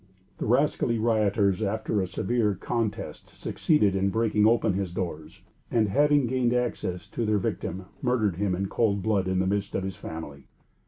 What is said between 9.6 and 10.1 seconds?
of his